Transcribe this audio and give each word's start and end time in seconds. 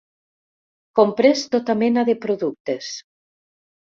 Comprés 0.99 1.43
tota 1.55 1.75
mena 1.83 2.05
de 2.09 2.17
productes. 2.25 2.89